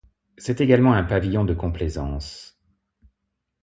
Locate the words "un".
0.93-1.03